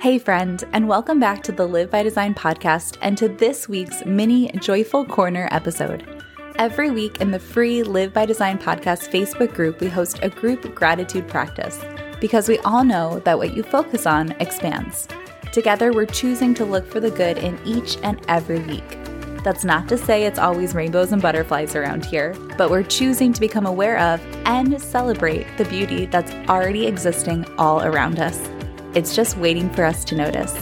[0.00, 4.02] Hey, friend, and welcome back to the Live by Design podcast and to this week's
[4.06, 6.22] mini Joyful Corner episode.
[6.56, 10.74] Every week in the free Live by Design podcast Facebook group, we host a group
[10.74, 11.78] gratitude practice
[12.18, 15.06] because we all know that what you focus on expands.
[15.52, 18.98] Together, we're choosing to look for the good in each and every week.
[19.44, 23.40] That's not to say it's always rainbows and butterflies around here, but we're choosing to
[23.40, 28.48] become aware of and celebrate the beauty that's already existing all around us.
[28.94, 30.54] It's just waiting for us to notice.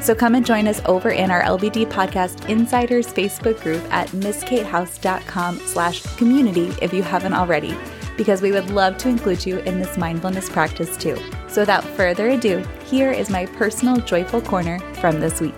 [0.00, 5.58] So come and join us over in our LBD Podcast Insiders Facebook group at mskatehouse.com
[5.60, 7.76] slash community if you haven't already,
[8.16, 11.18] because we would love to include you in this mindfulness practice too.
[11.48, 15.54] So without further ado, here is my personal joyful corner from this week.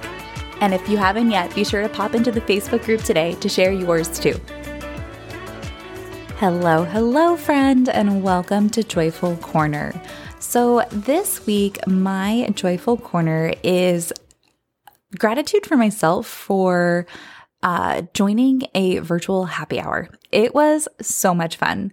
[0.60, 3.48] And if you haven't yet, be sure to pop into the Facebook group today to
[3.48, 4.40] share yours too.
[6.38, 9.92] Hello, hello, friend, and welcome to Joyful Corner.
[10.48, 14.14] So, this week, my joyful corner is
[15.18, 17.06] gratitude for myself for
[17.62, 20.08] uh, joining a virtual happy hour.
[20.32, 21.92] It was so much fun.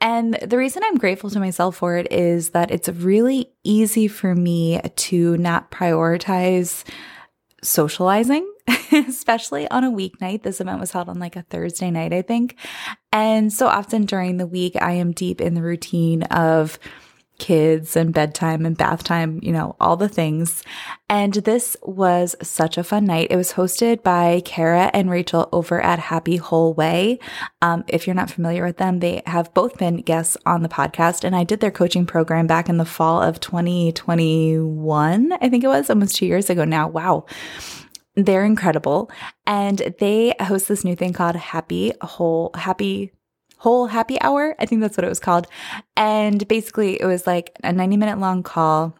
[0.00, 4.32] And the reason I'm grateful to myself for it is that it's really easy for
[4.32, 6.84] me to not prioritize
[7.64, 8.48] socializing,
[8.92, 10.44] especially on a weeknight.
[10.44, 12.54] This event was held on like a Thursday night, I think.
[13.10, 16.78] And so often during the week, I am deep in the routine of
[17.38, 20.62] kids and bedtime and bath time, you know, all the things.
[21.08, 23.28] And this was such a fun night.
[23.30, 27.18] It was hosted by Cara and Rachael over at Happy Whole Way.
[27.62, 31.24] Um, if you're not familiar with them, they have both been guests on the podcast.
[31.24, 35.68] And I did their coaching program back in the fall of 2021, I think it
[35.68, 36.88] was almost two years ago now.
[36.88, 37.26] Wow.
[38.16, 39.10] They're incredible.
[39.46, 43.12] And they host this new thing called Happy Whole, Happy
[43.58, 44.54] whole happy hour.
[44.58, 45.46] I think that's what it was called.
[45.96, 48.96] And basically, it was like a 90 minute long call.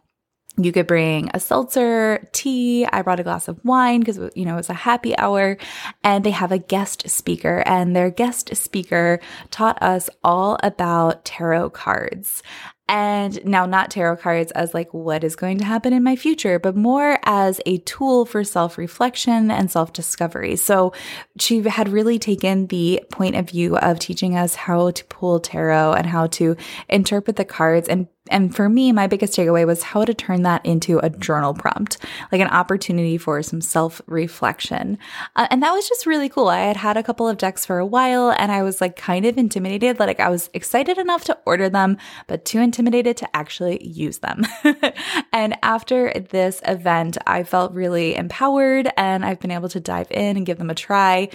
[0.57, 2.85] You could bring a seltzer, tea.
[2.91, 5.57] I brought a glass of wine because, you know, it was a happy hour.
[6.03, 9.21] And they have a guest speaker, and their guest speaker
[9.51, 12.43] taught us all about tarot cards.
[12.89, 16.57] And now, not tarot cards as like what is going to happen in my future,
[16.57, 20.55] but more as a tool for self reflection and self discovery.
[20.55, 20.93] So
[21.39, 25.93] she had really taken the point of view of teaching us how to pull tarot
[25.93, 26.57] and how to
[26.89, 30.65] interpret the cards and and for me, my biggest takeaway was how to turn that
[30.65, 31.97] into a journal prompt,
[32.31, 34.97] like an opportunity for some self reflection.
[35.35, 36.47] Uh, and that was just really cool.
[36.47, 39.25] I had had a couple of decks for a while and I was like kind
[39.25, 39.99] of intimidated.
[39.99, 42.78] Like I was excited enough to order them, but too intimidated
[43.17, 44.45] to actually use them.
[45.33, 50.37] and after this event, I felt really empowered and I've been able to dive in
[50.37, 51.29] and give them a try.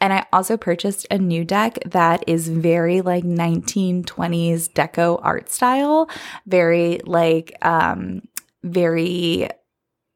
[0.00, 6.08] And I also purchased a new deck that is very like 1920s deco art style,
[6.46, 8.22] very like, um,
[8.62, 9.48] very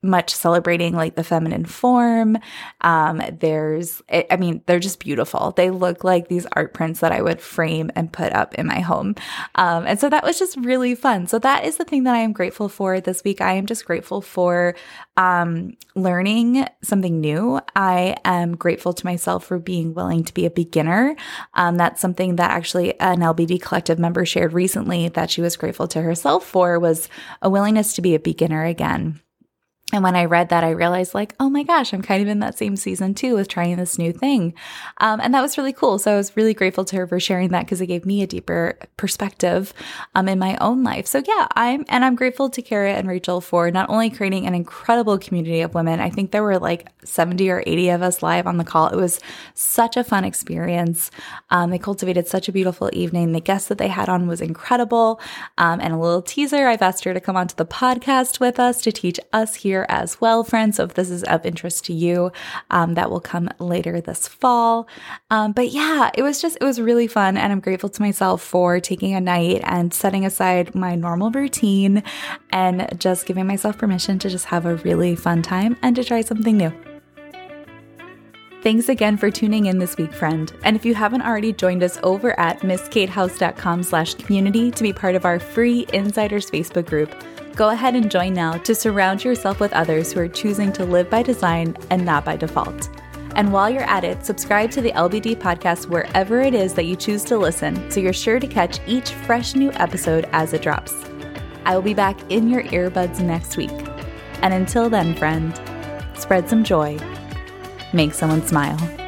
[0.05, 2.39] much celebrating like the feminine form.
[2.83, 5.53] Um, there's, I mean, they're just beautiful.
[5.57, 8.81] They look like these art prints that I would frame and put up in my
[8.81, 9.17] home.
[9.55, 11.27] Um, and so that was just really fun.
[11.27, 13.41] So that is the thing that I am grateful for this week.
[13.41, 14.77] I am just grateful for
[15.17, 17.61] um, learning something new.
[17.75, 21.17] I am grateful to myself for being willing to be a beginner.
[21.55, 25.89] Um, that's something that actually an LBD collective member shared recently that she was grateful
[25.89, 27.09] to herself for was
[27.43, 29.21] a willingness to be a beginner again.
[29.93, 32.39] And when I read that, I realized, like, oh my gosh, I'm kind of in
[32.41, 34.55] that same season too with trying this new thing.
[34.99, 35.99] Um, and that was really cool.
[35.99, 38.27] So I was really grateful to her for sharing that because it gave me a
[38.27, 39.75] deeper perspective
[40.15, 41.07] um, in my own life.
[41.07, 44.55] So yeah, I'm, and I'm grateful to Cara and Rachael for not only creating an
[44.55, 48.47] incredible community of women, I think there were like 70 or 80 of us live
[48.47, 48.89] on the call.
[48.89, 49.21] It was
[49.53, 51.11] such a fun experience.
[51.51, 53.33] Um, they cultivated such a beautiful evening.
[53.33, 55.21] The guest that they had on was incredible.
[55.59, 58.81] Um, and a little teaser, I've asked her to come onto the podcast with us
[58.83, 60.77] to teach us here as well, friends.
[60.77, 62.31] So if this is of interest to you,
[62.71, 64.87] um, that will come later this fall.
[65.31, 67.37] Um, but yeah, it was just, it was really fun.
[67.37, 72.05] And I'm grateful to myself for taking a night and setting aside my normal routine
[72.51, 76.21] and just giving myself permission to just have a really fun time and to try
[76.21, 76.94] something new.
[78.65, 80.53] Thanks again for tuning in this week, friend.
[80.65, 85.15] And if you haven't already joined us over at mskatehouse.com slash community to be part
[85.15, 87.15] of our free Insiders Facebook group,
[87.57, 91.09] Go ahead and join now to surround yourself with others who are choosing to live
[91.09, 92.91] by design and not by default.
[93.37, 96.97] And while you're at it, subscribe to the LBD podcast wherever it is that you
[96.97, 100.95] choose to listen so you're sure to catch each fresh new episode as it drops.
[101.65, 103.71] I will be back in your earbuds next week.
[104.43, 105.55] And until then, friend,
[106.19, 106.99] spread some joy,
[107.95, 109.04] make someone smile.